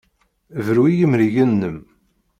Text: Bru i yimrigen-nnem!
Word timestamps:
Bru 0.65 0.83
i 0.87 0.93
yimrigen-nnem! 0.97 1.77